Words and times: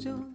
좀 0.00 0.29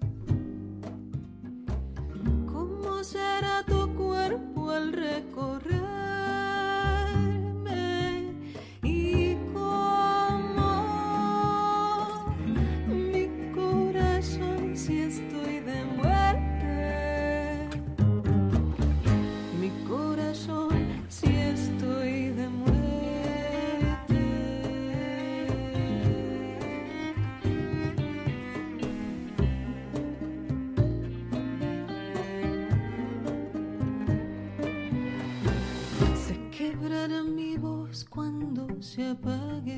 apague. 39.16 39.78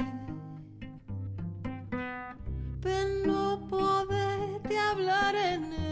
De 2.82 3.26
no 3.26 3.68
poderte 3.70 4.78
hablar 4.78 5.36
en 5.36 5.74
el 5.74 5.87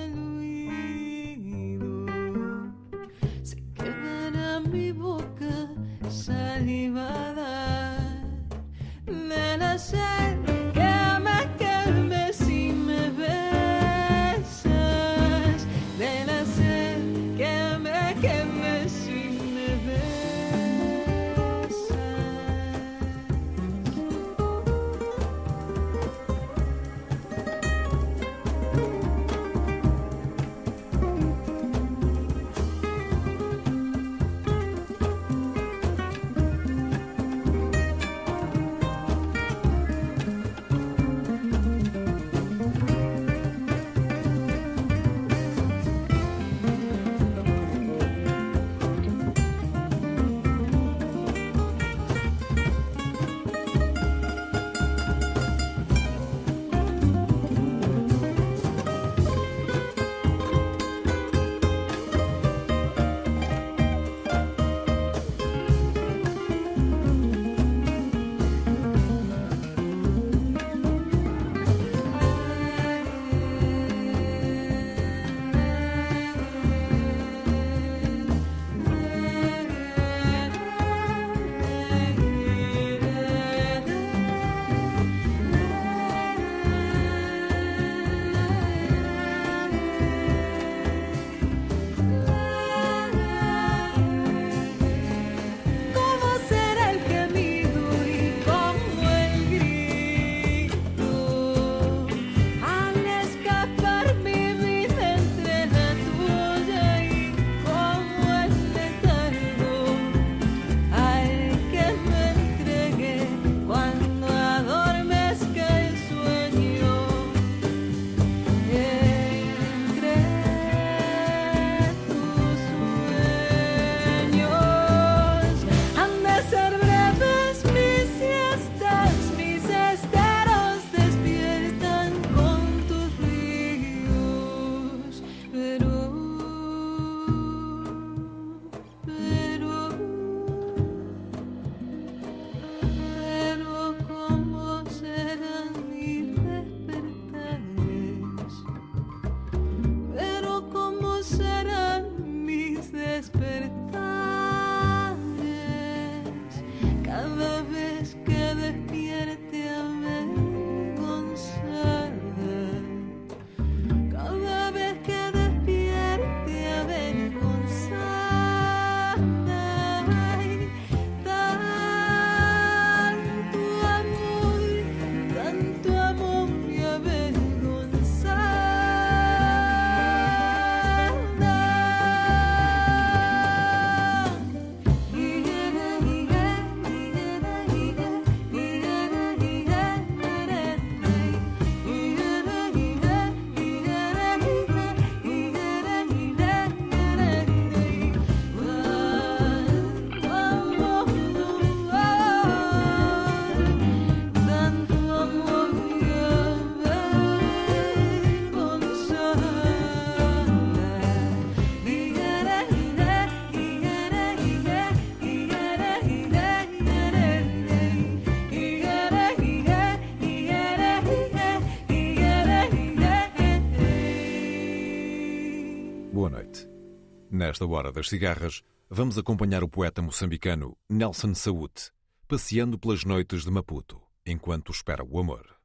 Nesta 227.55 227.67
hora 227.67 227.89
das 227.89 228.09
cigarras, 228.09 228.61
vamos 228.89 229.17
acompanhar 229.17 229.63
o 229.63 229.69
poeta 229.69 230.01
moçambicano 230.01 230.77
Nelson 230.89 231.33
Saúde, 231.33 231.89
passeando 232.27 232.77
pelas 232.77 233.05
noites 233.05 233.45
de 233.45 233.49
Maputo, 233.49 234.01
enquanto 234.25 234.73
espera 234.73 235.05
o 235.05 235.17
amor. 235.17 235.55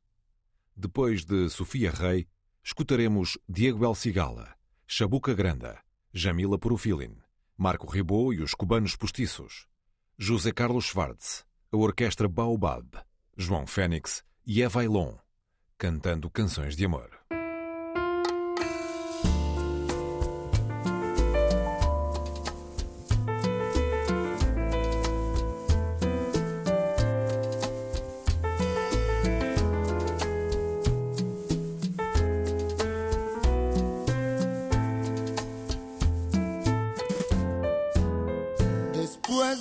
Depois 0.76 1.24
de 1.24 1.48
Sofia 1.48 1.90
Rei, 1.90 2.28
escutaremos 2.62 3.36
Diego 3.48 3.84
El 3.84 3.96
Cigala, 3.96 4.54
Chabuca 4.86 5.34
Granda, 5.34 5.82
Jamila 6.12 6.56
Porofilin, 6.56 7.16
Marco 7.58 7.90
Ribot 7.90 8.36
e 8.36 8.40
os 8.40 8.54
cubanos 8.54 8.94
postiços, 8.94 9.66
José 10.16 10.52
Carlos 10.52 10.84
Schwartz, 10.84 11.44
a 11.72 11.76
orquestra 11.76 12.28
Baobab, 12.28 13.00
João 13.36 13.66
Fênix 13.66 14.22
e 14.46 14.62
Eva 14.62 14.82
Ailon, 14.82 15.16
cantando 15.76 16.30
canções 16.30 16.76
de 16.76 16.84
amor. 16.84 17.19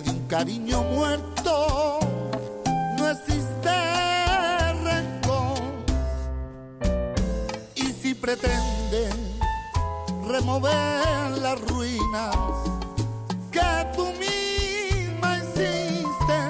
de 0.00 0.10
un 0.10 0.26
cariño 0.26 0.82
muerto 0.82 2.00
no 2.98 3.10
existe 3.10 3.70
rencor. 4.82 5.58
Y 7.76 7.92
si 7.92 8.12
pretendes 8.14 9.14
remover 10.26 11.38
las 11.40 11.60
ruinas 11.60 12.34
que 13.52 13.86
tú 13.94 14.06
misma 14.18 15.38
hiciste, 15.38 16.40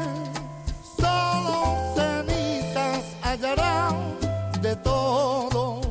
solo 0.96 1.76
cenizas 1.94 3.04
hallarán 3.20 4.16
de 4.62 4.74
todo 4.76 5.82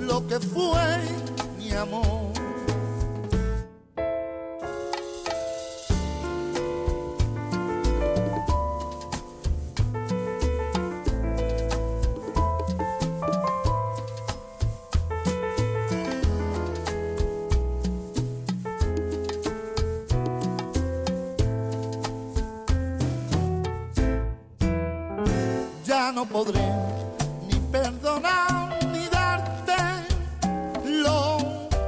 lo 0.00 0.26
que 0.26 0.40
fue 0.40 0.98
mi 1.56 1.70
amor. 1.72 2.43
No 26.12 26.26
podré 26.26 26.60
ni 27.48 27.58
perdonar 27.72 28.78
ni 28.92 29.06
darte 29.08 29.76
lo 30.84 31.38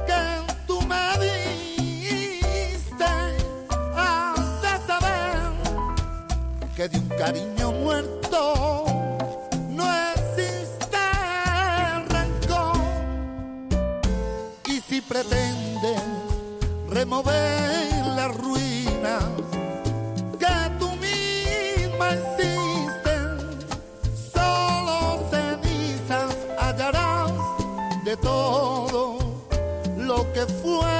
que 0.07 0.53
tú 0.65 0.81
me 0.81 1.05
diste. 1.23 3.05
Has 3.95 4.61
de 4.61 4.87
saber 4.87 5.51
que 6.75 6.89
de 6.89 6.97
un 6.97 7.09
cariño 7.09 7.71
muerto 7.73 8.85
no 9.69 9.85
existe 10.15 10.97
rencor. 12.09 12.77
Y 14.65 14.81
si 14.81 15.01
pretendes 15.01 16.01
remover 16.89 18.05
las 18.15 18.35
ruinas 18.35 19.23
todo 28.27 29.03
lo 30.09 30.19
que 30.33 30.45
fue 30.61 30.97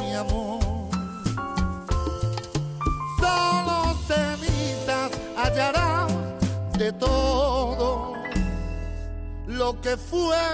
mi 0.00 0.10
amor. 0.14 0.60
Solo 3.20 3.78
cenizas 4.08 5.10
hallarás 5.36 6.12
de 6.78 6.92
todo 6.92 8.14
lo 9.46 9.80
que 9.80 9.96
fue 9.96 10.44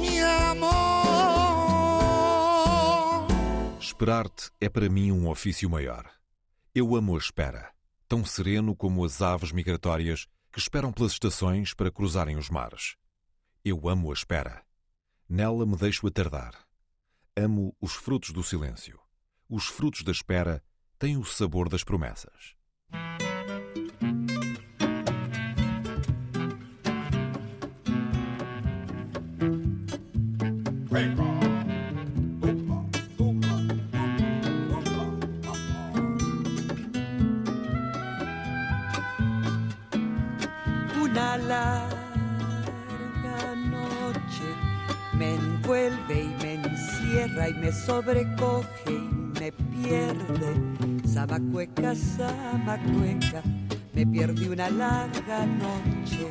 mi 0.00 0.20
amor. 0.20 0.78
Esperar-te 3.80 4.50
é 4.60 4.68
para 4.68 4.88
mim 4.88 5.10
um 5.10 5.28
ofício 5.28 5.68
maior. 5.68 6.04
Eu 6.74 6.94
amo 6.94 7.16
a 7.16 7.18
espera, 7.18 7.72
tão 8.06 8.24
sereno 8.24 8.76
como 8.76 9.04
as 9.04 9.20
aves 9.20 9.50
migratórias 9.50 10.26
que 10.52 10.60
esperam 10.60 10.92
pelas 10.92 11.12
estações 11.12 11.74
para 11.74 11.90
cruzarem 11.90 12.36
os 12.36 12.48
mares. 12.48 12.96
Eu 13.70 13.86
amo 13.86 14.10
a 14.10 14.14
espera. 14.14 14.62
Nela 15.28 15.66
me 15.66 15.76
deixo 15.76 16.06
atardar. 16.06 16.54
Amo 17.36 17.76
os 17.78 17.92
frutos 17.92 18.30
do 18.30 18.42
silêncio. 18.42 18.98
Os 19.46 19.66
frutos 19.66 20.02
da 20.02 20.10
espera 20.10 20.64
têm 20.98 21.18
o 21.18 21.24
sabor 21.26 21.68
das 21.68 21.84
promessas. 21.84 22.56
Encierra 47.28 47.48
y 47.48 47.54
me 47.54 47.72
sobrecoge 47.72 48.66
y 48.88 49.40
me 49.40 49.52
pierde. 49.52 51.06
Samacueca, 51.06 51.94
Samacueca, 51.94 53.42
me 53.94 54.06
pierde 54.06 54.50
una 54.50 54.70
larga 54.70 55.46
noche. 55.46 56.26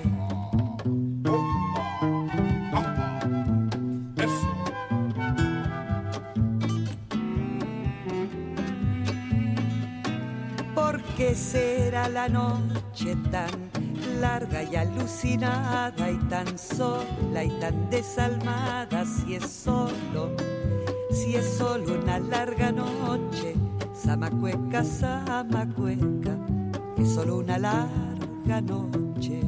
¿Por 10.76 11.02
qué 11.16 11.36
será 11.36 12.08
la 12.10 12.30
noche 12.30 13.16
tan 13.32 13.50
larga 14.22 14.64
y 14.64 14.76
alucinada 14.76 16.10
y 16.10 16.18
tan 16.30 16.58
sola 16.58 17.44
y 17.44 17.50
tan 17.60 17.90
desalmada 17.90 19.06
si 19.06 19.36
es 19.36 19.50
solo, 19.50 20.36
si 21.12 21.36
es 21.36 21.46
solo 21.58 22.00
una 22.00 22.20
larga 22.20 22.72
noche? 22.72 23.56
Samacueca, 23.94 24.84
Samacueca, 24.84 26.38
es 26.98 27.14
solo 27.14 27.38
una 27.38 27.58
larga 27.58 28.62
noche. 28.62 29.42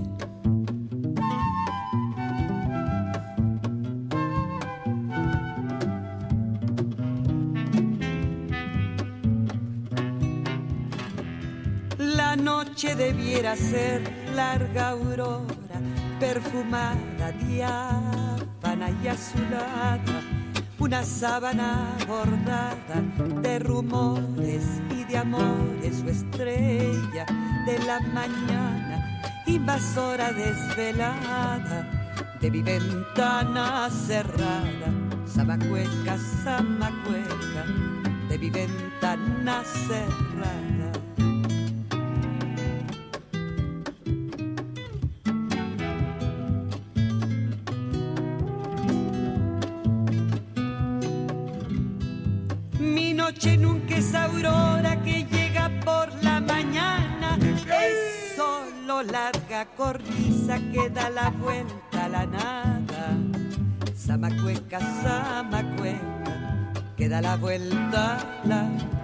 La 11.98 12.36
noche 12.36 12.96
debiera 12.96 13.56
ser 13.56 14.02
larga 14.36 14.90
aurora, 14.90 15.80
perfumada, 16.20 17.32
diáfana 17.48 18.90
y 19.04 19.08
azulada, 19.08 20.22
una 20.80 21.04
sábana 21.04 21.96
bordada 22.08 23.02
de 23.42 23.60
rumores 23.60 24.64
y 24.90 25.04
de 25.04 25.18
amores, 25.18 26.00
su 26.00 26.10
estrella 26.10 27.26
de 27.66 27.80
la 27.86 28.00
mañana, 28.00 29.22
invasora 29.46 30.32
desvelada 30.32 31.88
de 32.40 32.52
mi 32.52 32.62
ventana 32.62 33.90
cerrada, 33.90 34.94
Samacueca, 35.26 36.18
Samacueca, 36.44 37.66
de 38.30 38.38
mi 38.38 38.50
ventana 38.50 39.64
cerrada. 39.64 40.89
Mi 52.80 53.14
noche 53.14 53.58
nunca 53.58 53.96
es 53.96 54.16
aurora 54.16 55.02
que 55.04 55.26
llega 55.26 55.70
por 55.84 56.08
la 56.24 56.40
mañana, 56.40 57.38
es 57.42 58.36
solo 58.38 59.04
larga 59.04 59.66
cornisa 59.76 60.58
que 60.72 60.90
da 60.90 61.10
la 61.10 61.30
vuelta 61.30 62.06
a 62.06 62.10
la 62.10 62.26
nada. 62.26 63.18
Samacueca, 63.94 64.80
Samacueca, 65.04 66.72
que 66.96 67.10
da 67.10 67.22
la 67.22 67.36
vuelta 67.36 68.16
a 68.16 68.48
la 68.48 68.99